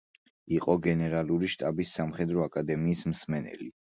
[0.59, 3.71] იყო გენერალური შტაბის სამხედრო აკადემიის მსმენელი.